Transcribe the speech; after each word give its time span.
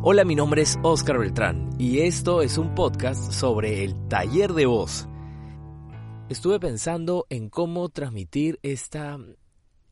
Hola, 0.00 0.24
mi 0.24 0.36
nombre 0.36 0.62
es 0.62 0.78
Oscar 0.84 1.18
Beltrán 1.18 1.70
y 1.76 1.98
esto 1.98 2.40
es 2.40 2.56
un 2.56 2.72
podcast 2.76 3.32
sobre 3.32 3.82
el 3.82 4.06
taller 4.06 4.52
de 4.52 4.64
voz. 4.64 5.08
Estuve 6.28 6.60
pensando 6.60 7.26
en 7.30 7.50
cómo 7.50 7.88
transmitir 7.88 8.60
esta 8.62 9.18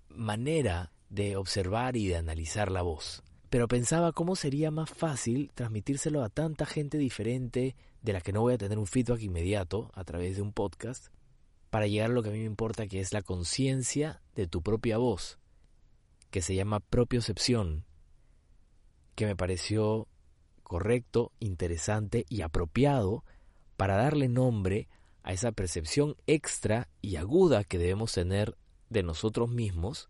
manera 0.08 0.92
de 1.10 1.36
observar 1.36 1.96
y 1.96 2.06
de 2.06 2.18
analizar 2.18 2.70
la 2.70 2.82
voz. 2.82 3.24
Pero 3.50 3.66
pensaba 3.66 4.12
cómo 4.12 4.36
sería 4.36 4.70
más 4.70 4.90
fácil 4.90 5.50
transmitírselo 5.56 6.22
a 6.22 6.28
tanta 6.28 6.66
gente 6.66 6.98
diferente 6.98 7.74
de 8.00 8.12
la 8.12 8.20
que 8.20 8.32
no 8.32 8.42
voy 8.42 8.54
a 8.54 8.58
tener 8.58 8.78
un 8.78 8.86
feedback 8.86 9.22
inmediato 9.22 9.90
a 9.92 10.04
través 10.04 10.36
de 10.36 10.42
un 10.42 10.52
podcast 10.52 11.08
para 11.68 11.88
llegar 11.88 12.12
a 12.12 12.14
lo 12.14 12.22
que 12.22 12.28
a 12.28 12.32
mí 12.32 12.38
me 12.38 12.44
importa 12.44 12.86
que 12.86 13.00
es 13.00 13.12
la 13.12 13.22
conciencia 13.22 14.22
de 14.36 14.46
tu 14.46 14.62
propia 14.62 14.98
voz, 14.98 15.40
que 16.30 16.42
se 16.42 16.54
llama 16.54 16.78
propiocepción 16.78 17.85
que 19.16 19.26
me 19.26 19.34
pareció 19.34 20.06
correcto, 20.62 21.32
interesante 21.40 22.24
y 22.28 22.42
apropiado 22.42 23.24
para 23.76 23.96
darle 23.96 24.28
nombre 24.28 24.88
a 25.22 25.32
esa 25.32 25.50
percepción 25.50 26.16
extra 26.26 26.88
y 27.02 27.16
aguda 27.16 27.64
que 27.64 27.78
debemos 27.78 28.12
tener 28.12 28.56
de 28.90 29.02
nosotros 29.02 29.48
mismos 29.48 30.08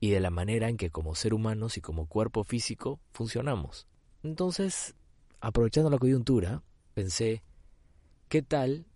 y 0.00 0.10
de 0.10 0.20
la 0.20 0.30
manera 0.30 0.68
en 0.68 0.76
que 0.76 0.90
como 0.90 1.14
ser 1.14 1.34
humanos 1.34 1.76
y 1.76 1.80
como 1.80 2.06
cuerpo 2.06 2.44
físico 2.44 2.98
funcionamos. 3.12 3.86
Entonces, 4.22 4.94
aprovechando 5.40 5.90
la 5.90 5.98
coyuntura, 5.98 6.62
pensé, 6.94 7.42
¿qué 8.28 8.42
tal 8.42 8.86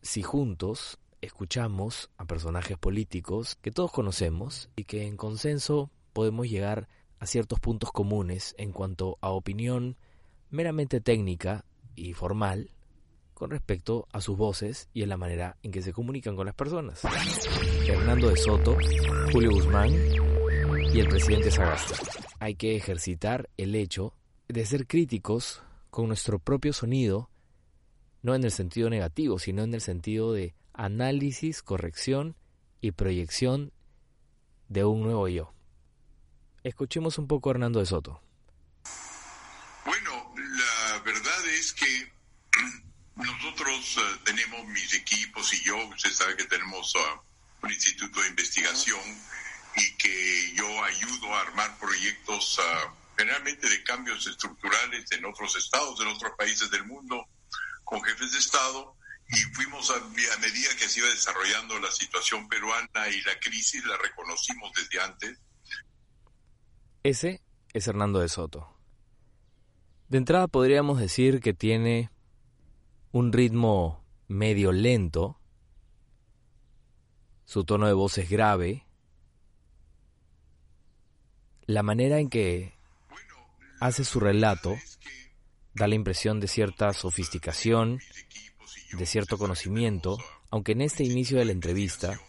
si 0.00 0.22
juntos 0.22 0.98
escuchamos 1.20 2.10
a 2.16 2.24
personajes 2.24 2.78
políticos 2.78 3.56
que 3.62 3.70
todos 3.70 3.92
conocemos 3.92 4.70
y 4.74 4.84
que 4.84 5.06
en 5.06 5.16
consenso 5.16 5.90
podemos 6.12 6.48
llegar 6.48 6.80
a 6.80 7.01
ciertos 7.26 7.60
puntos 7.60 7.92
comunes 7.92 8.54
en 8.58 8.72
cuanto 8.72 9.18
a 9.20 9.30
opinión 9.30 9.96
meramente 10.50 11.00
técnica 11.00 11.64
y 11.94 12.12
formal 12.12 12.70
con 13.34 13.50
respecto 13.50 14.06
a 14.12 14.20
sus 14.20 14.36
voces 14.36 14.88
y 14.92 15.02
en 15.02 15.08
la 15.08 15.16
manera 15.16 15.56
en 15.62 15.72
que 15.72 15.82
se 15.82 15.92
comunican 15.92 16.36
con 16.36 16.46
las 16.46 16.54
personas. 16.54 17.00
Fernando 17.86 18.28
de 18.28 18.36
Soto, 18.36 18.76
Julio 19.32 19.50
Guzmán 19.50 19.90
y 20.92 21.00
el 21.00 21.08
presidente 21.08 21.50
Sagasta. 21.50 21.96
Hay 22.38 22.54
que 22.54 22.76
ejercitar 22.76 23.48
el 23.56 23.74
hecho 23.74 24.14
de 24.48 24.66
ser 24.66 24.86
críticos 24.86 25.62
con 25.90 26.08
nuestro 26.08 26.38
propio 26.38 26.72
sonido, 26.72 27.30
no 28.22 28.34
en 28.34 28.44
el 28.44 28.50
sentido 28.50 28.90
negativo, 28.90 29.38
sino 29.38 29.62
en 29.62 29.74
el 29.74 29.80
sentido 29.80 30.32
de 30.32 30.54
análisis, 30.72 31.62
corrección 31.62 32.36
y 32.80 32.92
proyección 32.92 33.72
de 34.68 34.84
un 34.84 35.02
nuevo 35.02 35.28
yo. 35.28 35.52
Escuchemos 36.64 37.18
un 37.18 37.26
poco 37.26 37.50
a 37.50 37.52
Hernando 37.52 37.80
de 37.80 37.86
Soto. 37.86 38.22
Bueno, 39.84 40.32
la 40.36 40.98
verdad 41.00 41.48
es 41.48 41.72
que 41.72 42.12
nosotros 43.16 43.96
uh, 43.96 44.24
tenemos 44.24 44.64
mis 44.68 44.94
equipos 44.94 45.52
y 45.54 45.64
yo, 45.64 45.76
usted 45.88 46.12
sabe 46.12 46.36
que 46.36 46.44
tenemos 46.44 46.94
uh, 46.94 47.66
un 47.66 47.72
instituto 47.72 48.20
de 48.20 48.28
investigación 48.28 49.00
y 49.74 49.96
que 49.96 50.52
yo 50.54 50.84
ayudo 50.84 51.34
a 51.34 51.40
armar 51.40 51.76
proyectos 51.78 52.58
uh, 52.58 52.90
generalmente 53.16 53.68
de 53.68 53.82
cambios 53.82 54.26
estructurales 54.28 55.10
en 55.12 55.24
otros 55.24 55.56
estados, 55.56 56.00
en 56.00 56.08
otros 56.08 56.32
países 56.38 56.70
del 56.70 56.84
mundo, 56.84 57.26
con 57.84 58.02
jefes 58.04 58.32
de 58.32 58.38
Estado, 58.38 58.96
y 59.28 59.40
fuimos 59.54 59.90
a, 59.90 59.96
a 59.96 60.38
medida 60.38 60.76
que 60.78 60.88
se 60.88 61.00
iba 61.00 61.08
desarrollando 61.08 61.78
la 61.80 61.90
situación 61.90 62.48
peruana 62.48 63.08
y 63.08 63.20
la 63.22 63.38
crisis, 63.40 63.84
la 63.84 63.96
reconocimos 63.96 64.72
desde 64.74 65.00
antes, 65.00 65.38
ese 67.02 67.40
es 67.72 67.86
Hernando 67.86 68.20
de 68.20 68.28
Soto. 68.28 68.68
De 70.08 70.18
entrada 70.18 70.46
podríamos 70.46 71.00
decir 71.00 71.40
que 71.40 71.54
tiene 71.54 72.10
un 73.12 73.32
ritmo 73.32 74.04
medio 74.28 74.72
lento, 74.72 75.38
su 77.44 77.64
tono 77.64 77.86
de 77.86 77.92
voz 77.92 78.18
es 78.18 78.30
grave, 78.30 78.86
la 81.66 81.82
manera 81.82 82.18
en 82.18 82.28
que 82.28 82.74
hace 83.80 84.04
su 84.04 84.20
relato 84.20 84.76
da 85.74 85.88
la 85.88 85.94
impresión 85.94 86.40
de 86.40 86.48
cierta 86.48 86.92
sofisticación, 86.92 87.98
de 88.92 89.06
cierto 89.06 89.38
conocimiento, 89.38 90.18
aunque 90.50 90.72
en 90.72 90.82
este 90.82 91.04
inicio 91.04 91.38
de 91.38 91.46
la 91.46 91.52
entrevista 91.52 92.20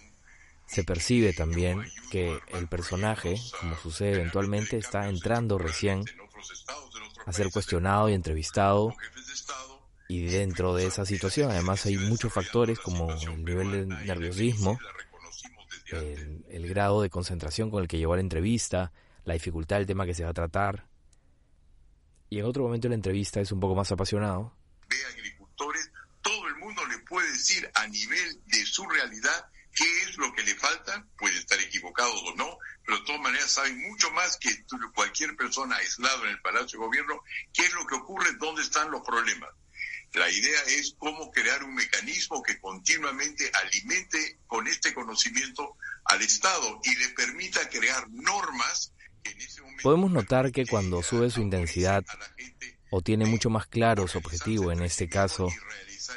se 0.73 0.83
percibe 0.83 1.33
también 1.33 1.83
que 2.09 2.39
el 2.47 2.67
personaje, 2.67 3.39
como 3.59 3.77
sucede 3.77 4.13
eventualmente, 4.13 4.77
está 4.77 5.07
entrando 5.07 5.59
recién 5.59 6.03
a 7.27 7.31
ser 7.31 7.51
cuestionado 7.51 8.09
y 8.09 8.13
entrevistado 8.13 8.95
y 10.07 10.25
dentro 10.25 10.73
de 10.73 10.87
esa 10.87 11.05
situación 11.05 11.51
además 11.51 11.85
hay 11.85 11.97
muchos 11.97 12.33
factores 12.33 12.79
como 12.79 13.11
el 13.11 13.45
nivel 13.45 13.71
de 13.71 13.85
nerviosismo, 13.85 14.79
el, 15.91 16.67
grado 16.67 17.03
de 17.03 17.11
concentración 17.11 17.69
con 17.69 17.83
el 17.83 17.87
que 17.87 17.99
llevó 17.99 18.15
la 18.15 18.21
entrevista, 18.21 18.91
la 19.25 19.35
dificultad 19.35 19.77
del 19.77 19.85
tema 19.85 20.07
que 20.07 20.15
se 20.15 20.23
va 20.23 20.31
a 20.31 20.33
tratar. 20.33 20.87
Y 22.31 22.39
en 22.39 22.45
otro 22.45 22.63
momento 22.63 22.89
la 22.89 22.95
entrevista 22.95 23.41
es 23.41 23.51
un 23.51 23.59
poco 23.59 23.75
más 23.75 23.91
apasionado. 23.91 24.55
De 24.89 25.05
agricultores, 25.05 25.91
todo 26.23 26.47
el 26.47 26.55
mundo 26.55 26.81
le 26.87 26.97
puede 26.99 27.31
decir 27.31 27.69
a 27.75 27.87
nivel 27.87 28.41
de 28.47 28.65
su 28.65 28.83
realidad 28.87 29.52
qué 29.75 30.01
es 30.03 30.17
lo 30.17 30.31
que 30.33 30.43
le 30.43 30.55
falta, 30.55 31.05
puede 31.17 31.37
estar 31.37 31.59
equivocado 31.59 32.13
o 32.13 32.35
no, 32.35 32.57
pero 32.85 32.99
de 32.99 33.05
todas 33.05 33.21
maneras 33.21 33.51
saben 33.51 33.81
mucho 33.81 34.11
más 34.11 34.37
que 34.37 34.49
cualquier 34.93 35.35
persona 35.35 35.75
aislada 35.77 36.23
en 36.23 36.29
el 36.29 36.41
Palacio 36.41 36.79
de 36.79 36.85
Gobierno 36.85 37.21
qué 37.53 37.63
es 37.63 37.73
lo 37.73 37.85
que 37.85 37.95
ocurre, 37.95 38.29
dónde 38.39 38.61
están 38.61 38.91
los 38.91 39.01
problemas. 39.01 39.49
La 40.13 40.29
idea 40.29 40.61
es 40.67 40.95
cómo 40.99 41.31
crear 41.31 41.63
un 41.63 41.73
mecanismo 41.73 42.43
que 42.43 42.59
continuamente 42.59 43.49
alimente 43.63 44.39
con 44.45 44.67
este 44.67 44.93
conocimiento 44.93 45.75
al 46.05 46.21
Estado 46.21 46.79
y 46.83 46.95
le 46.97 47.09
permita 47.09 47.67
crear 47.69 48.07
normas. 48.11 48.93
Que 49.23 49.31
en 49.31 49.41
ese 49.41 49.61
momento 49.61 49.81
Podemos 49.81 50.11
notar 50.11 50.51
que 50.51 50.67
cuando 50.67 51.01
sube 51.01 51.31
su 51.31 51.41
intensidad 51.41 52.05
o 52.91 53.01
tiene 53.01 53.25
mucho 53.25 53.49
más 53.49 53.65
claro 53.65 54.07
su 54.07 54.19
objetivo, 54.19 54.71
en 54.71 54.83
este 54.83 55.09
caso, 55.09 55.49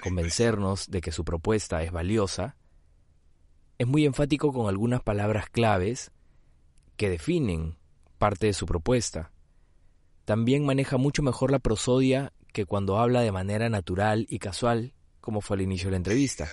convencernos 0.00 0.90
de 0.90 1.00
que 1.00 1.10
su 1.10 1.24
propuesta 1.24 1.82
es 1.82 1.90
valiosa, 1.90 2.54
es 3.78 3.86
muy 3.86 4.06
enfático 4.06 4.52
con 4.52 4.68
algunas 4.68 5.02
palabras 5.02 5.50
claves 5.50 6.10
que 6.96 7.10
definen 7.10 7.76
parte 8.18 8.46
de 8.46 8.52
su 8.52 8.66
propuesta. 8.66 9.30
También 10.24 10.64
maneja 10.64 10.96
mucho 10.96 11.22
mejor 11.22 11.50
la 11.50 11.58
prosodia 11.58 12.32
que 12.52 12.64
cuando 12.64 12.98
habla 12.98 13.20
de 13.20 13.32
manera 13.32 13.68
natural 13.68 14.26
y 14.30 14.38
casual, 14.38 14.94
como 15.20 15.40
fue 15.40 15.56
al 15.56 15.62
inicio 15.62 15.88
de 15.88 15.92
la 15.92 15.96
entrevista. 15.98 16.48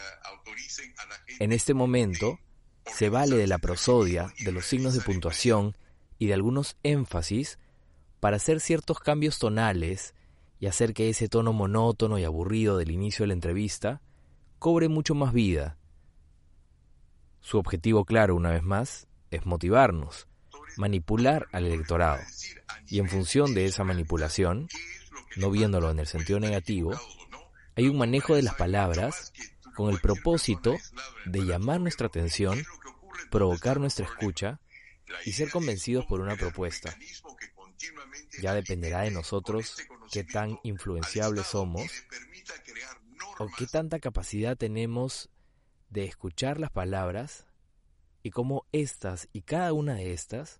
En 1.39 1.53
este 1.53 1.73
momento, 1.73 2.39
se 2.85 3.09
vale 3.09 3.37
de 3.37 3.47
la 3.47 3.57
prosodia, 3.57 4.33
de 4.43 4.51
los 4.51 4.65
signos 4.65 4.93
de 4.93 5.01
puntuación 5.01 5.77
y 6.19 6.27
de 6.27 6.33
algunos 6.33 6.75
énfasis 6.83 7.57
para 8.19 8.35
hacer 8.35 8.59
ciertos 8.59 8.99
cambios 8.99 9.39
tonales 9.39 10.13
y 10.59 10.67
hacer 10.67 10.93
que 10.93 11.09
ese 11.09 11.29
tono 11.29 11.53
monótono 11.53 12.19
y 12.19 12.25
aburrido 12.25 12.77
del 12.77 12.91
inicio 12.91 13.23
de 13.23 13.27
la 13.27 13.33
entrevista 13.33 14.01
cobre 14.59 14.89
mucho 14.89 15.15
más 15.15 15.33
vida 15.33 15.77
su 17.43 17.59
objetivo 17.59 18.05
claro, 18.05 18.35
una 18.35 18.51
vez 18.51 18.63
más, 18.63 19.07
es 19.29 19.45
motivarnos, 19.45 20.27
manipular 20.77 21.47
al 21.51 21.65
electorado. 21.65 22.23
Y 22.87 22.99
en 22.99 23.09
función 23.09 23.53
de 23.53 23.65
esa 23.65 23.83
manipulación, 23.83 24.69
no 25.35 25.51
viéndolo 25.51 25.91
en 25.91 25.99
el 25.99 26.07
sentido 26.07 26.39
negativo, 26.39 26.93
hay 27.75 27.89
un 27.89 27.97
manejo 27.97 28.35
de 28.35 28.43
las 28.43 28.55
palabras 28.55 29.33
con 29.75 29.91
el 29.91 29.99
propósito 29.99 30.77
de 31.25 31.41
llamar 31.41 31.81
nuestra 31.81 32.07
atención, 32.07 32.63
provocar 33.29 33.79
nuestra 33.79 34.05
escucha 34.05 34.61
y 35.25 35.33
ser 35.33 35.51
convencidos 35.51 36.05
por 36.05 36.21
una 36.21 36.37
propuesta. 36.37 36.95
Ya 38.41 38.53
dependerá 38.53 39.01
de 39.01 39.11
nosotros 39.11 39.75
qué 40.11 40.23
tan 40.23 40.59
influenciables 40.63 41.47
somos 41.47 41.91
o 43.37 43.47
qué 43.57 43.67
tanta 43.67 43.99
capacidad 43.99 44.55
tenemos 44.55 45.29
de 45.93 46.05
escuchar 46.05 46.59
las 46.59 46.71
palabras 46.71 47.45
y 48.23 48.31
cómo 48.31 48.65
estas 48.71 49.29
y 49.31 49.43
cada 49.43 49.73
una 49.73 49.93
de 49.93 50.11
estas 50.11 50.59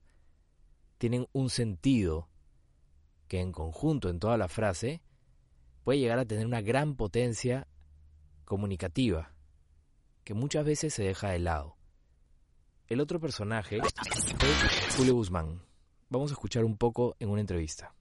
tienen 0.99 1.27
un 1.33 1.49
sentido 1.49 2.29
que 3.27 3.39
en 3.39 3.51
conjunto 3.51 4.09
en 4.09 4.19
toda 4.19 4.37
la 4.37 4.47
frase 4.47 5.01
puede 5.83 5.97
llegar 5.97 6.19
a 6.19 6.25
tener 6.25 6.45
una 6.45 6.61
gran 6.61 6.95
potencia 6.95 7.67
comunicativa 8.45 9.33
que 10.23 10.35
muchas 10.35 10.65
veces 10.65 10.93
se 10.93 11.03
deja 11.03 11.31
de 11.31 11.39
lado. 11.39 11.77
El 12.87 13.01
otro 13.01 13.19
personaje 13.19 13.79
es 13.79 14.95
Julio 14.95 15.15
Guzmán. 15.15 15.65
Vamos 16.09 16.29
a 16.29 16.35
escuchar 16.35 16.63
un 16.63 16.77
poco 16.77 17.15
en 17.19 17.29
una 17.29 17.41
entrevista. 17.41 17.95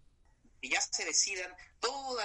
Y 0.61 0.69
ya 0.69 0.81
se 0.82 1.06
decidan 1.06 1.50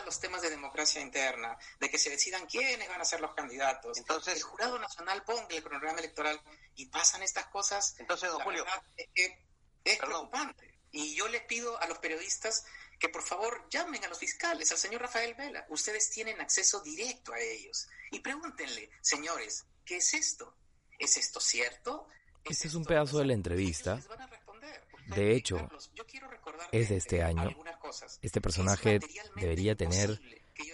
los 0.06 0.20
temas 0.20 0.42
de 0.42 0.50
democracia 0.50 1.02
interna, 1.02 1.58
de 1.80 1.90
que 1.90 1.98
se 1.98 2.10
decidan 2.10 2.46
quiénes 2.46 2.88
van 2.88 3.02
a 3.02 3.06
ser 3.06 3.22
los 3.22 3.34
candidatos. 3.34 3.98
Entonces, 3.98 4.36
el 4.36 4.44
Jurado 4.44 4.80
Nacional 4.80 5.24
ponga 5.24 5.48
el 5.50 5.64
cronograma 5.64 6.00
electoral 6.00 6.40
y 6.76 6.88
pasan 6.88 7.24
estas 7.24 7.48
cosas. 7.48 7.96
Entonces, 8.00 8.30
don 8.30 8.42
Julio, 8.42 8.66
es, 8.96 9.08
que 9.14 9.46
es 9.84 10.00
preocupante. 10.00 10.80
Y 10.92 11.16
yo 11.16 11.28
les 11.28 11.44
pido 11.44 11.80
a 11.82 11.88
los 11.88 12.00
periodistas 12.00 12.66
que 13.00 13.10
por 13.10 13.22
favor 13.22 13.68
llamen 13.70 14.04
a 14.04 14.08
los 14.08 14.18
fiscales, 14.18 14.72
al 14.72 14.78
señor 14.78 15.02
Rafael 15.02 15.36
Vela. 15.36 15.66
Ustedes 15.70 16.10
tienen 16.10 16.42
acceso 16.42 16.82
directo 16.82 17.34
a 17.34 17.40
ellos. 17.40 17.88
Y 18.12 18.20
pregúntenle, 18.20 18.90
señores, 19.02 19.66
¿qué 19.86 19.98
es 19.98 20.14
esto? 20.14 20.56
¿Es 20.98 21.18
esto 21.18 21.40
cierto? 21.40 22.08
este 22.44 22.68
es 22.68 22.76
un 22.76 22.86
pedazo 22.86 23.20
de 23.20 23.26
la 23.26 23.34
entrevista. 23.34 24.00
De 25.08 25.36
hecho, 25.36 25.70
es 26.72 26.90
de 26.90 26.98
este 26.98 27.24
año. 27.24 27.50
Este 28.22 28.42
personaje 28.42 29.00
debería 29.36 29.76
tener 29.76 30.20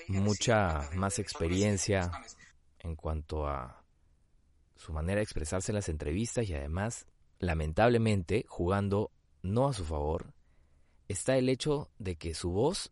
mucha 0.07 0.89
más 0.95 1.19
experiencia 1.19 2.12
en 2.80 2.95
cuanto 2.95 3.47
a 3.47 3.83
su 4.75 4.91
manera 4.91 5.18
de 5.18 5.24
expresarse 5.24 5.71
en 5.71 5.75
las 5.75 5.89
entrevistas 5.89 6.47
y 6.50 6.53
además, 6.53 7.06
lamentablemente, 7.39 8.45
jugando 8.47 9.12
no 9.41 9.68
a 9.68 9.74
su 9.74 9.85
favor, 9.85 10.33
está 11.07 11.38
el 11.38 11.50
hecho 11.50 11.89
de 12.00 12.15
que 12.15 12.33
su 12.33 12.51
voz 12.51 12.91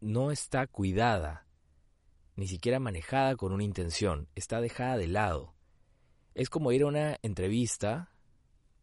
no 0.00 0.30
está 0.30 0.66
cuidada, 0.66 1.46
ni 2.36 2.46
siquiera 2.46 2.78
manejada 2.78 3.36
con 3.36 3.52
una 3.52 3.64
intención, 3.64 4.28
está 4.34 4.60
dejada 4.60 4.96
de 4.96 5.08
lado. 5.08 5.54
Es 6.34 6.50
como 6.50 6.70
ir 6.72 6.82
a 6.82 6.86
una 6.86 7.18
entrevista, 7.22 8.12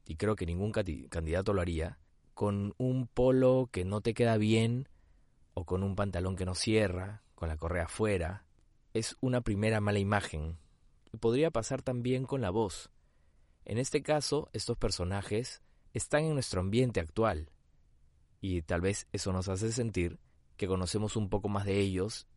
y 0.06 0.16
creo 0.16 0.36
que 0.36 0.46
ningún 0.46 0.72
candidato 0.72 1.54
lo 1.54 1.62
haría, 1.62 2.00
con 2.34 2.74
un 2.78 3.08
polo 3.08 3.70
que 3.72 3.86
no 3.86 4.02
te 4.02 4.14
queda 4.14 4.38
bien 4.38 4.90
o 5.54 5.66
con 5.66 5.84
un 5.84 5.96
pantalón 5.96 6.36
que 6.36 6.46
no 6.46 6.56
cierra, 6.56 7.24
con 7.36 7.48
la 7.48 7.58
correa 7.58 7.86
afuera. 7.86 8.46
Es 8.94 9.18
una 9.22 9.42
primera 9.42 9.82
mala 9.82 10.00
imagen. 10.00 10.58
Y 11.12 11.18
podría 11.18 11.52
pasar 11.52 11.82
también 11.82 12.26
con 12.26 12.42
la 12.42 12.50
voz. 12.50 12.90
En 13.66 13.78
este 13.78 14.02
caso, 14.02 14.50
estos 14.52 14.78
personajes 14.78 15.62
están 15.94 16.24
en 16.24 16.34
nuestro 16.34 16.60
ambiente 16.60 17.00
actual 17.00 17.50
y 18.42 18.62
tal 18.64 18.82
vez 18.82 19.08
eso 19.14 19.32
nos 19.32 19.48
hace 19.48 19.72
sentir 19.72 20.20
que 20.58 20.68
conocemos 20.68 21.16
un 21.16 21.30
poco 21.30 21.50
más 21.50 21.66
de 21.66 21.80
ellos 21.80 22.28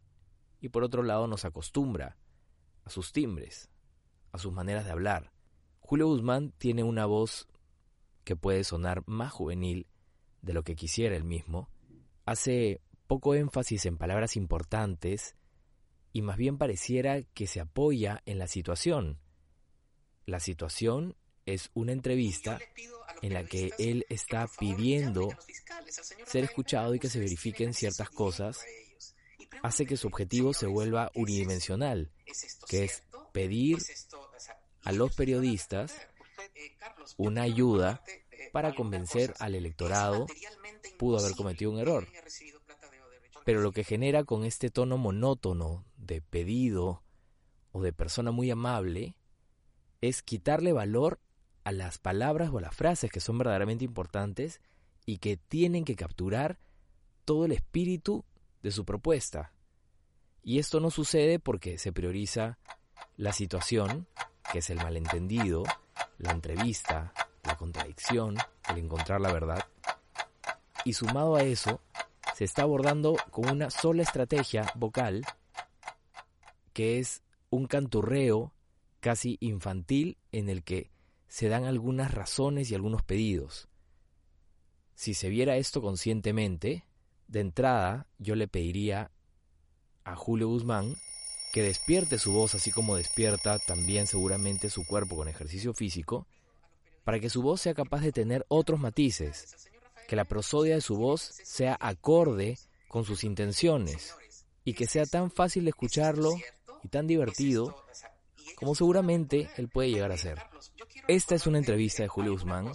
y 0.61 0.69
por 0.69 0.85
otro 0.85 1.03
lado 1.03 1.27
nos 1.27 1.45
acostumbra 1.45 2.17
a 2.85 2.91
sus 2.91 3.13
timbres, 3.13 3.71
a 4.31 4.39
sus 4.39 4.53
maneras 4.53 4.85
de 4.85 4.93
hablar. 4.93 5.33
Julio 5.81 6.07
Guzmán 6.07 6.53
tiene 6.59 6.85
una 6.85 7.07
voz 7.07 7.49
que 8.27 8.35
puede 8.35 8.65
sonar 8.65 9.05
más 9.07 9.33
juvenil 9.33 9.87
de 10.43 10.53
lo 10.53 10.65
que 10.65 10.75
quisiera 10.75 11.17
él 11.17 11.23
mismo, 11.23 11.71
hace 12.25 12.81
poco 13.07 13.37
énfasis 13.37 13.87
en 13.87 13.97
palabras 13.97 14.37
importantes 14.37 15.37
y 16.13 16.23
más 16.23 16.37
bien 16.37 16.59
pareciera 16.59 17.23
que 17.23 17.47
se 17.47 17.61
apoya 17.61 18.23
en 18.27 18.41
la 18.41 18.49
situación. 18.49 19.21
La 20.25 20.41
situación 20.41 21.15
es 21.47 21.71
una 21.73 21.93
entrevista 21.93 22.59
en 23.23 23.33
la 23.33 23.45
que 23.45 23.71
él 23.79 24.05
está 24.09 24.49
pidiendo 24.59 25.29
ser 26.27 26.43
escuchado 26.43 26.97
y 26.97 26.99
que 26.99 27.09
se 27.09 27.21
verifiquen 27.21 27.75
ciertas 27.75 28.11
cosas, 28.11 28.59
hace 29.63 29.87
que 29.87 29.97
su 29.97 30.09
objetivo 30.09 30.53
se 30.53 30.67
vuelva 30.67 31.13
unidimensional, 31.15 32.11
que 32.69 32.85
es 32.85 33.05
pedir 33.33 33.79
a 34.83 34.91
los 34.91 35.15
periodistas 35.15 35.95
una 37.17 37.43
ayuda 37.43 38.03
para 38.53 38.75
convencer 38.75 39.35
al 39.39 39.55
electorado 39.55 40.27
pudo 40.99 41.19
haber 41.19 41.37
cometido 41.37 41.71
un 41.71 41.79
error. 41.79 42.07
Pero 43.45 43.61
lo 43.61 43.73
que 43.73 43.85
genera 43.85 44.25
con 44.25 44.45
este 44.45 44.71
tono 44.71 44.99
monótono 44.99 45.85
de 45.97 46.21
pedido 46.21 47.03
o 47.73 47.83
de 47.83 47.93
persona 47.93 48.31
muy 48.31 48.51
amable 48.51 49.17
es 50.01 50.23
quitarle 50.23 50.73
valor 50.73 51.21
a 51.65 51.73
las 51.73 51.99
palabras 51.99 52.51
o 52.51 52.59
a 52.59 52.63
las 52.63 52.75
frases 52.75 53.11
que 53.11 53.21
son 53.21 53.39
verdaderamente 53.39 53.85
importantes 53.85 54.61
y 55.05 55.19
que 55.19 55.37
tienen 55.37 55.85
que 55.85 55.97
capturar 55.97 56.59
todo 57.25 57.45
el 57.45 57.53
espíritu 57.53 58.25
de 58.63 58.71
su 58.71 58.85
propuesta. 58.85 59.53
Y 60.43 60.59
esto 60.59 60.81
no 60.81 60.91
sucede 60.91 61.39
porque 61.39 61.79
se 61.79 61.93
prioriza 61.93 62.59
la 63.17 63.33
situación, 63.33 64.07
que 64.53 64.61
es 64.61 64.71
el 64.71 64.77
malentendido, 64.77 65.65
la 66.19 66.33
entrevista, 66.33 67.13
la 67.45 67.57
contradicción, 67.57 68.37
el 68.71 68.79
encontrar 68.79 69.21
la 69.21 69.33
verdad. 69.33 69.65
Y 70.85 70.93
sumado 70.93 71.37
a 71.37 71.43
eso, 71.43 71.81
se 72.35 72.45
está 72.45 72.63
abordando 72.63 73.17
con 73.31 73.49
una 73.49 73.71
sola 73.71 74.03
estrategia 74.03 74.71
vocal, 74.75 75.25
que 76.73 76.99
es 76.99 77.23
un 77.51 77.67
canturreo 77.67 78.53
casi 79.01 79.37
infantil 79.41 80.19
en 80.33 80.49
el 80.49 80.63
que 80.63 80.91
se 81.29 81.49
dan 81.49 81.65
algunas 81.65 82.13
razones 82.13 82.71
y 82.71 82.75
algunos 82.75 83.03
pedidos. 83.03 83.69
Si 84.95 85.15
se 85.15 85.29
viera 85.29 85.57
esto 85.57 85.83
conscientemente, 85.83 86.85
de 87.29 87.41
entrada 87.41 88.07
yo 88.19 88.35
le 88.35 88.49
pediría 88.49 89.11
a 90.05 90.17
Julio 90.17 90.49
Guzmán 90.49 90.97
que 91.53 91.63
despierte 91.63 92.19
su 92.19 92.33
voz 92.33 92.55
así 92.55 92.71
como 92.71 92.97
despierta 92.97 93.59
también 93.59 94.07
seguramente 94.07 94.71
su 94.71 94.87
cuerpo 94.87 95.17
con 95.17 95.29
ejercicio 95.29 95.73
físico, 95.75 96.27
para 97.05 97.21
que 97.21 97.31
su 97.31 97.43
voz 97.43 97.61
sea 97.61 97.75
capaz 97.75 98.01
de 98.01 98.13
tener 98.13 98.45
otros 98.49 98.81
matices, 98.81 99.69
que 100.09 100.17
la 100.17 100.25
prosodia 100.25 100.75
de 100.75 100.81
su 100.81 100.97
voz 100.97 101.23
sea 101.23 101.77
acorde 101.81 102.59
con 102.89 103.05
sus 103.05 103.25
intenciones 103.25 104.15
y 104.65 104.75
que 104.75 104.87
sea 104.87 105.07
tan 105.07 105.31
fácil 105.31 105.65
de 105.65 105.71
escucharlo 105.71 106.35
y 106.83 106.89
tan 106.89 107.07
divertido 107.07 107.85
como 108.57 108.75
seguramente 108.75 109.49
él 109.57 109.69
puede 109.69 109.91
llegar 109.91 110.13
a 110.13 110.19
ser. 110.19 110.41
Esta 111.09 111.35
es 111.35 111.47
una 111.47 111.59
entrevista 111.59 112.03
de 112.03 112.09
Julio 112.09 112.33
Guzmán, 112.33 112.73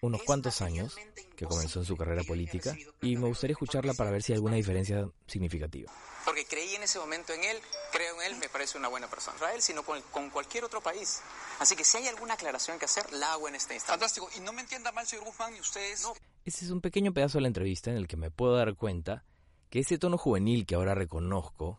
unos 0.00 0.22
cuantos 0.22 0.60
años, 0.62 0.96
que 1.36 1.46
comenzó 1.46 1.80
en 1.80 1.86
su 1.86 1.96
carrera 1.96 2.22
política, 2.22 2.76
y 3.02 3.16
me 3.16 3.26
gustaría 3.26 3.52
escucharla 3.52 3.94
para 3.94 4.10
ver 4.10 4.22
si 4.22 4.32
hay 4.32 4.36
alguna 4.36 4.56
diferencia 4.56 5.08
significativa. 5.26 5.90
Porque 6.34 6.48
creí 6.48 6.74
en 6.74 6.82
ese 6.82 6.98
momento 6.98 7.32
en 7.32 7.44
él, 7.44 7.56
creo 7.92 8.20
en 8.20 8.32
él, 8.32 8.38
me 8.40 8.48
parece 8.48 8.76
una 8.76 8.88
buena 8.88 9.08
persona. 9.08 9.36
Israel, 9.36 9.62
sino 9.62 9.84
con, 9.84 10.02
con 10.10 10.30
cualquier 10.30 10.64
otro 10.64 10.80
país. 10.80 11.22
Así 11.60 11.76
que 11.76 11.84
si 11.84 11.98
hay 11.98 12.08
alguna 12.08 12.34
aclaración 12.34 12.76
que 12.76 12.86
hacer, 12.86 13.12
la 13.12 13.34
hago 13.34 13.46
en 13.46 13.54
este 13.54 13.74
instante. 13.74 14.00
Fantástico. 14.00 14.28
Y 14.36 14.40
no 14.40 14.52
me 14.52 14.62
entienda 14.62 14.90
mal, 14.90 15.06
señor 15.06 15.26
Guzmán, 15.26 15.54
y 15.54 15.60
ustedes... 15.60 16.02
No. 16.02 16.12
Este 16.44 16.64
es 16.64 16.72
un 16.72 16.80
pequeño 16.80 17.14
pedazo 17.14 17.38
de 17.38 17.42
la 17.42 17.46
entrevista 17.46 17.92
en 17.92 17.98
el 17.98 18.08
que 18.08 18.16
me 18.16 18.32
puedo 18.32 18.56
dar 18.56 18.74
cuenta 18.74 19.22
que 19.70 19.78
ese 19.78 19.96
tono 19.96 20.18
juvenil 20.18 20.66
que 20.66 20.74
ahora 20.74 20.96
reconozco 20.96 21.78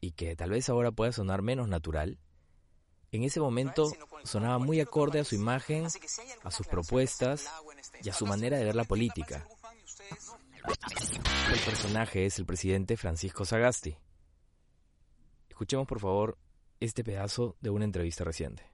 y 0.00 0.12
que 0.12 0.36
tal 0.36 0.50
vez 0.50 0.68
ahora 0.68 0.92
pueda 0.92 1.10
sonar 1.10 1.42
menos 1.42 1.66
natural, 1.66 2.20
en 3.10 3.24
ese 3.24 3.40
momento 3.40 3.90
sonaba 4.22 4.60
muy 4.60 4.78
acorde 4.78 5.18
a 5.18 5.24
su 5.24 5.34
imagen, 5.34 5.88
a 6.44 6.50
sus 6.52 6.68
propuestas 6.68 7.50
y 8.04 8.08
a 8.08 8.14
su 8.14 8.24
manera 8.24 8.56
de 8.56 8.66
ver 8.66 8.76
la 8.76 8.84
política. 8.84 9.48
El 11.52 11.60
personaje 11.60 12.26
es 12.26 12.38
el 12.38 12.46
presidente 12.46 12.96
Francisco 12.96 13.44
Sagasti. 13.44 13.96
Escuchemos 15.48 15.86
por 15.86 16.00
favor 16.00 16.38
este 16.78 17.02
pedazo 17.02 17.56
de 17.60 17.70
una 17.70 17.84
entrevista 17.84 18.24
reciente. 18.24 18.70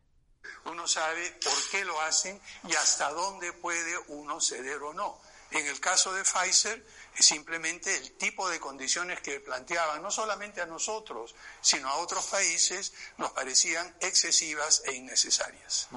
Uno 0.66 0.86
sabe 0.86 1.38
por 1.42 1.54
qué 1.70 1.84
lo 1.84 2.00
hacen 2.00 2.40
y 2.68 2.74
hasta 2.74 3.10
dónde 3.10 3.52
puede 3.52 3.96
uno 4.08 4.40
ceder 4.40 4.82
o 4.82 4.92
no. 4.92 5.18
En 5.50 5.66
el 5.66 5.78
caso 5.78 6.12
de 6.12 6.22
Pfizer, 6.24 6.84
es 7.16 7.26
simplemente 7.26 7.96
el 7.96 8.12
tipo 8.12 8.48
de 8.50 8.58
condiciones 8.58 9.20
que 9.20 9.38
planteaban, 9.38 10.02
no 10.02 10.10
solamente 10.10 10.60
a 10.60 10.66
nosotros, 10.66 11.34
sino 11.60 11.88
a 11.88 11.96
otros 11.98 12.26
países, 12.26 12.92
nos 13.18 13.30
parecían 13.30 13.94
excesivas 14.00 14.82
e 14.86 14.94
innecesarias. 14.94 15.88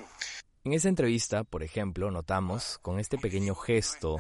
En 0.64 0.74
esa 0.74 0.90
entrevista, 0.90 1.44
por 1.44 1.64
ejemplo, 1.64 2.12
notamos 2.12 2.78
con 2.84 3.00
este 3.00 3.18
pequeño 3.18 3.56
gesto 3.56 4.18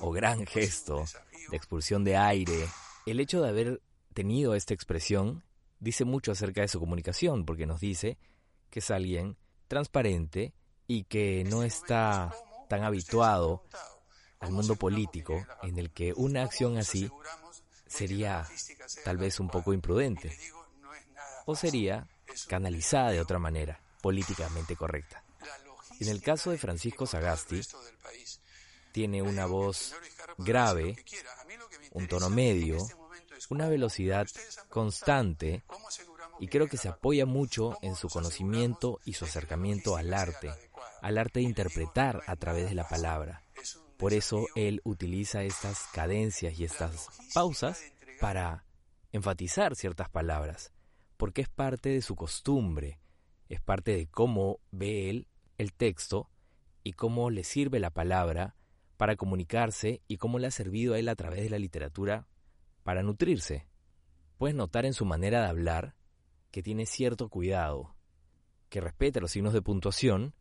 o 0.00 0.10
gran 0.10 0.46
gesto 0.46 1.04
de 1.50 1.56
expulsión 1.56 2.04
de 2.04 2.16
aire, 2.16 2.68
el 3.06 3.20
hecho 3.20 3.42
de 3.42 3.48
haber 3.48 3.82
tenido 4.14 4.54
esta 4.54 4.74
expresión 4.74 5.44
dice 5.80 6.04
mucho 6.04 6.32
acerca 6.32 6.60
de 6.60 6.68
su 6.68 6.78
comunicación, 6.78 7.44
porque 7.44 7.66
nos 7.66 7.80
dice 7.80 8.18
que 8.70 8.78
es 8.78 8.90
alguien 8.90 9.36
transparente 9.68 10.54
y 10.86 11.04
que 11.04 11.44
no 11.44 11.62
está 11.62 12.34
tan 12.68 12.84
habituado 12.84 13.64
al 14.40 14.52
mundo 14.52 14.76
político 14.76 15.44
en 15.62 15.78
el 15.78 15.90
que 15.90 16.12
una 16.14 16.42
acción 16.42 16.78
así 16.78 17.10
sería 17.86 18.46
tal 19.04 19.16
vez 19.16 19.40
un 19.40 19.48
poco 19.48 19.72
imprudente 19.72 20.36
o 21.46 21.54
sería 21.54 22.08
canalizada 22.48 23.10
de 23.10 23.20
otra 23.20 23.38
manera, 23.38 23.80
políticamente 24.00 24.76
correcta. 24.76 25.22
En 26.00 26.08
el 26.08 26.22
caso 26.22 26.50
de 26.50 26.58
Francisco 26.58 27.06
Sagasti, 27.06 27.60
tiene 28.92 29.22
una 29.22 29.46
voz 29.46 29.94
grave 30.38 30.96
un 31.92 32.08
tono 32.08 32.30
medio, 32.30 32.78
una 33.50 33.68
velocidad 33.68 34.26
constante 34.68 35.62
y 36.40 36.48
creo 36.48 36.68
que 36.68 36.76
se 36.76 36.88
apoya 36.88 37.26
mucho 37.26 37.76
en 37.82 37.94
su 37.96 38.08
conocimiento 38.08 39.00
y 39.04 39.14
su 39.14 39.24
acercamiento 39.24 39.96
al 39.96 40.14
arte, 40.14 40.50
al 41.00 41.18
arte 41.18 41.40
de 41.40 41.46
interpretar 41.46 42.22
a 42.26 42.36
través 42.36 42.68
de 42.68 42.74
la 42.74 42.88
palabra. 42.88 43.42
Por 43.96 44.14
eso 44.14 44.46
él 44.54 44.80
utiliza 44.84 45.42
estas 45.44 45.86
cadencias 45.92 46.58
y 46.58 46.64
estas 46.64 47.08
pausas 47.34 47.80
para 48.20 48.64
enfatizar 49.12 49.76
ciertas 49.76 50.08
palabras, 50.08 50.72
porque 51.16 51.42
es 51.42 51.48
parte 51.48 51.90
de 51.90 52.02
su 52.02 52.16
costumbre, 52.16 52.98
es 53.48 53.60
parte 53.60 53.94
de 53.94 54.06
cómo 54.06 54.58
ve 54.70 55.10
él 55.10 55.28
el 55.58 55.72
texto 55.72 56.30
y 56.82 56.94
cómo 56.94 57.30
le 57.30 57.44
sirve 57.44 57.78
la 57.78 57.90
palabra 57.90 58.56
para 59.02 59.16
comunicarse 59.16 60.00
y 60.06 60.16
cómo 60.16 60.38
le 60.38 60.46
ha 60.46 60.52
servido 60.52 60.94
a 60.94 60.98
él 61.00 61.08
a 61.08 61.16
través 61.16 61.42
de 61.42 61.50
la 61.50 61.58
literatura 61.58 62.28
para 62.84 63.02
nutrirse. 63.02 63.66
Puedes 64.38 64.54
notar 64.54 64.86
en 64.86 64.94
su 64.94 65.04
manera 65.04 65.40
de 65.40 65.48
hablar 65.48 65.96
que 66.52 66.62
tiene 66.62 66.86
cierto 66.86 67.28
cuidado, 67.28 67.96
que 68.68 68.80
respeta 68.80 69.18
los 69.18 69.32
signos 69.32 69.54
de 69.54 69.60
puntuación 69.60 70.36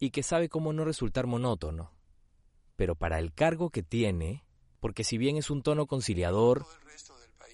y 0.00 0.10
que 0.10 0.24
sabe 0.24 0.48
cómo 0.48 0.72
no 0.72 0.84
resultar 0.84 1.28
monótono. 1.28 1.92
Pero 2.74 2.96
para 2.96 3.20
el 3.20 3.32
cargo 3.32 3.70
que 3.70 3.84
tiene, 3.84 4.44
porque 4.80 5.04
si 5.04 5.16
bien 5.16 5.36
es 5.36 5.48
un 5.48 5.62
tono 5.62 5.86
conciliador 5.86 6.66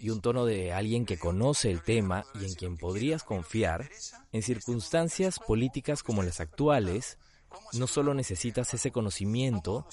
y 0.00 0.08
un 0.08 0.22
tono 0.22 0.46
de 0.46 0.72
alguien 0.72 1.04
que 1.04 1.18
conoce 1.18 1.70
el 1.70 1.82
tema 1.82 2.24
y 2.40 2.46
en 2.46 2.54
quien 2.54 2.78
podrías 2.78 3.24
confiar, 3.24 3.90
en 4.32 4.40
circunstancias 4.40 5.38
políticas 5.38 6.02
como 6.02 6.22
las 6.22 6.40
actuales, 6.40 7.18
no 7.72 7.86
solo 7.86 8.14
necesitas 8.14 8.72
ese 8.74 8.90
conocimiento, 8.90 9.86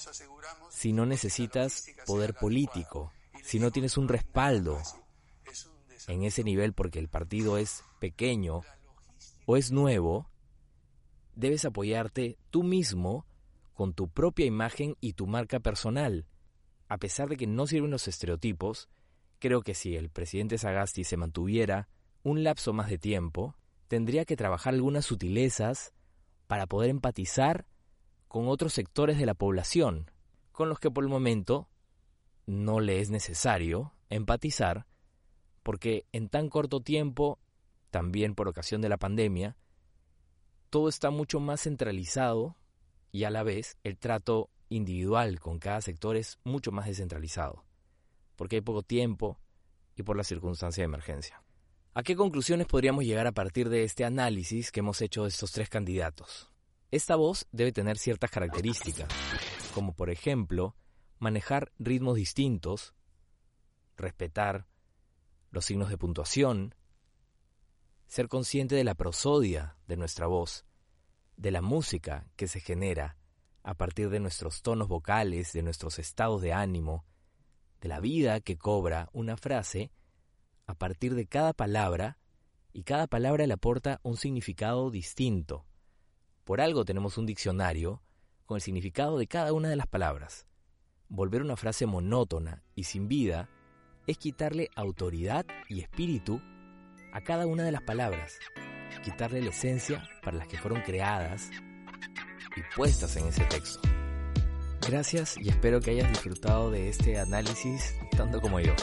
sino 0.70 1.06
necesitas 1.06 1.86
poder 2.06 2.34
político, 2.34 3.12
si 3.42 3.58
no 3.60 3.70
tienes 3.70 3.96
un 3.96 4.08
respaldo 4.08 4.80
en 6.08 6.24
ese 6.24 6.44
nivel 6.44 6.72
porque 6.72 6.98
el 6.98 7.08
partido 7.08 7.58
es 7.58 7.84
pequeño 8.00 8.62
o 9.46 9.56
es 9.56 9.70
nuevo, 9.70 10.28
debes 11.34 11.64
apoyarte 11.64 12.38
tú 12.50 12.62
mismo 12.62 13.24
con 13.74 13.94
tu 13.94 14.08
propia 14.08 14.46
imagen 14.46 14.96
y 15.00 15.12
tu 15.12 15.26
marca 15.26 15.60
personal. 15.60 16.26
A 16.88 16.98
pesar 16.98 17.28
de 17.28 17.36
que 17.36 17.46
no 17.46 17.66
sirven 17.66 17.90
los 17.90 18.08
estereotipos, 18.08 18.88
creo 19.38 19.62
que 19.62 19.74
si 19.74 19.96
el 19.96 20.10
presidente 20.10 20.58
Sagasti 20.58 21.04
se 21.04 21.16
mantuviera 21.16 21.88
un 22.22 22.42
lapso 22.42 22.72
más 22.72 22.88
de 22.88 22.98
tiempo, 22.98 23.54
tendría 23.88 24.24
que 24.24 24.36
trabajar 24.36 24.74
algunas 24.74 25.04
sutilezas 25.04 25.92
para 26.46 26.66
poder 26.66 26.90
empatizar 26.90 27.66
con 28.28 28.48
otros 28.48 28.72
sectores 28.72 29.18
de 29.18 29.26
la 29.26 29.34
población, 29.34 30.10
con 30.52 30.68
los 30.68 30.78
que 30.78 30.90
por 30.90 31.04
el 31.04 31.10
momento 31.10 31.68
no 32.46 32.80
le 32.80 33.00
es 33.00 33.10
necesario 33.10 33.92
empatizar, 34.08 34.86
porque 35.62 36.06
en 36.12 36.28
tan 36.28 36.48
corto 36.48 36.80
tiempo, 36.80 37.38
también 37.90 38.34
por 38.34 38.48
ocasión 38.48 38.80
de 38.80 38.88
la 38.88 38.98
pandemia, 38.98 39.56
todo 40.70 40.88
está 40.88 41.10
mucho 41.10 41.40
más 41.40 41.62
centralizado 41.62 42.56
y 43.12 43.24
a 43.24 43.30
la 43.30 43.42
vez 43.42 43.78
el 43.82 43.98
trato 43.98 44.50
individual 44.68 45.40
con 45.40 45.58
cada 45.58 45.80
sector 45.80 46.16
es 46.16 46.38
mucho 46.44 46.72
más 46.72 46.86
descentralizado, 46.86 47.64
porque 48.36 48.56
hay 48.56 48.62
poco 48.62 48.82
tiempo 48.82 49.38
y 49.96 50.02
por 50.02 50.16
la 50.16 50.24
circunstancia 50.24 50.82
de 50.82 50.86
emergencia. 50.86 51.42
¿A 51.98 52.02
qué 52.02 52.14
conclusiones 52.14 52.66
podríamos 52.66 53.04
llegar 53.04 53.26
a 53.26 53.32
partir 53.32 53.70
de 53.70 53.82
este 53.82 54.04
análisis 54.04 54.70
que 54.70 54.80
hemos 54.80 55.00
hecho 55.00 55.22
de 55.22 55.30
estos 55.30 55.52
tres 55.52 55.70
candidatos? 55.70 56.52
Esta 56.90 57.16
voz 57.16 57.48
debe 57.52 57.72
tener 57.72 57.96
ciertas 57.96 58.30
características, 58.30 59.08
como 59.72 59.94
por 59.94 60.10
ejemplo 60.10 60.76
manejar 61.18 61.72
ritmos 61.78 62.16
distintos, 62.16 62.92
respetar 63.96 64.66
los 65.50 65.64
signos 65.64 65.88
de 65.88 65.96
puntuación, 65.96 66.74
ser 68.06 68.28
consciente 68.28 68.74
de 68.74 68.84
la 68.84 68.94
prosodia 68.94 69.78
de 69.88 69.96
nuestra 69.96 70.26
voz, 70.26 70.66
de 71.38 71.50
la 71.50 71.62
música 71.62 72.28
que 72.36 72.46
se 72.46 72.60
genera 72.60 73.16
a 73.62 73.72
partir 73.72 74.10
de 74.10 74.20
nuestros 74.20 74.60
tonos 74.60 74.86
vocales, 74.86 75.54
de 75.54 75.62
nuestros 75.62 75.98
estados 75.98 76.42
de 76.42 76.52
ánimo, 76.52 77.06
de 77.80 77.88
la 77.88 78.00
vida 78.00 78.40
que 78.40 78.58
cobra 78.58 79.08
una 79.14 79.38
frase 79.38 79.90
a 80.66 80.74
partir 80.74 81.14
de 81.14 81.26
cada 81.26 81.52
palabra 81.52 82.18
y 82.72 82.82
cada 82.82 83.06
palabra 83.06 83.46
le 83.46 83.54
aporta 83.54 84.00
un 84.02 84.16
significado 84.16 84.90
distinto. 84.90 85.64
Por 86.44 86.60
algo 86.60 86.84
tenemos 86.84 87.18
un 87.18 87.26
diccionario 87.26 88.02
con 88.44 88.56
el 88.56 88.60
significado 88.60 89.18
de 89.18 89.26
cada 89.26 89.52
una 89.52 89.68
de 89.68 89.76
las 89.76 89.86
palabras. 89.86 90.46
Volver 91.08 91.42
una 91.42 91.56
frase 91.56 91.86
monótona 91.86 92.62
y 92.74 92.84
sin 92.84 93.08
vida 93.08 93.48
es 94.06 94.18
quitarle 94.18 94.68
autoridad 94.74 95.46
y 95.68 95.80
espíritu 95.80 96.40
a 97.12 97.20
cada 97.22 97.46
una 97.46 97.64
de 97.64 97.72
las 97.72 97.82
palabras, 97.82 98.38
quitarle 99.04 99.40
la 99.40 99.50
esencia 99.50 100.04
para 100.22 100.36
las 100.36 100.48
que 100.48 100.58
fueron 100.58 100.82
creadas 100.82 101.50
y 102.56 102.60
puestas 102.76 103.16
en 103.16 103.26
ese 103.28 103.44
texto. 103.44 103.80
Gracias 104.86 105.36
y 105.38 105.48
espero 105.48 105.80
que 105.80 105.92
hayas 105.92 106.08
disfrutado 106.10 106.70
de 106.70 106.88
este 106.88 107.18
análisis 107.18 107.94
tanto 108.16 108.40
como 108.40 108.60
yo. 108.60 108.74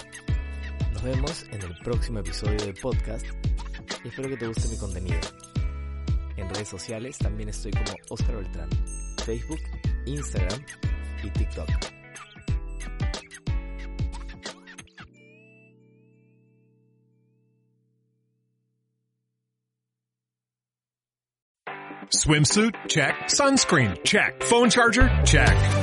Nos 1.03 1.15
vemos 1.15 1.45
en 1.51 1.61
el 1.61 1.75
próximo 1.83 2.19
episodio 2.19 2.57
del 2.59 2.75
podcast 2.75 3.25
y 4.05 4.07
espero 4.07 4.29
que 4.29 4.37
te 4.37 4.47
guste 4.47 4.69
mi 4.69 4.77
contenido. 4.77 5.19
En 6.37 6.49
redes 6.49 6.69
sociales 6.69 7.17
también 7.17 7.49
estoy 7.49 7.71
como 7.71 7.93
Oscar 8.09 8.37
Beltrán, 8.37 8.69
Facebook, 9.25 9.59
Instagram 10.05 10.61
y 11.21 11.29
TikTok. 11.29 11.67
Swimsuit? 22.11 22.75
Check. 22.87 23.13
Sunscreen? 23.27 23.97
Check. 24.05 24.41
Phone 24.43 24.69
charger? 24.69 25.09
Check. 25.25 25.82